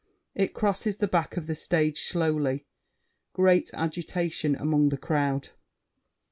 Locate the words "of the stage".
1.37-2.01